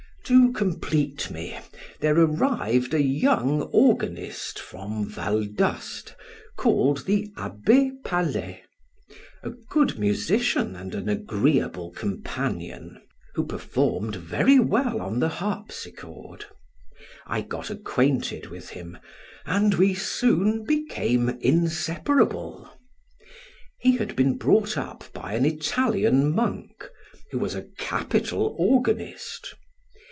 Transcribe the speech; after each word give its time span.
To 0.25 0.53
complete 0.53 1.29
me, 1.29 1.57
there 1.99 2.17
arrived 2.17 2.93
a 2.93 3.01
young 3.01 3.63
organist 3.63 4.59
from 4.59 5.05
Valdoste, 5.05 6.15
called 6.55 7.05
the 7.05 7.29
Abbe 7.35 7.91
Palais, 8.05 8.63
a 9.43 9.49
good 9.49 9.99
musician 9.99 10.73
and 10.73 10.95
an 10.95 11.09
agreeable 11.09 11.91
companion, 11.91 13.01
who 13.35 13.45
performed 13.45 14.15
very 14.15 14.57
well 14.57 15.01
on 15.01 15.19
the 15.19 15.27
harpsichord; 15.27 16.45
I 17.27 17.41
got 17.41 17.69
acquainted 17.69 18.45
with 18.45 18.69
him, 18.69 18.99
and 19.45 19.73
we 19.73 19.93
soon 19.93 20.63
became 20.63 21.27
inseparable. 21.41 22.69
He 23.81 23.97
had 23.97 24.15
been 24.15 24.37
brought 24.37 24.77
up 24.77 25.03
by 25.11 25.33
an 25.33 25.45
Italian 25.45 26.33
monk, 26.33 26.87
who 27.31 27.39
was 27.39 27.53
a 27.53 27.67
capital 27.77 28.55
organist. 28.57 29.55